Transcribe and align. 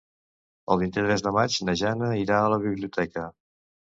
El 0.75 0.79
vint-i-tres 0.83 1.23
de 1.27 1.33
maig 1.35 1.57
na 1.67 1.75
Jana 1.83 2.09
irà 2.21 2.39
a 2.45 2.49
la 2.53 2.61
biblioteca. 2.65 3.27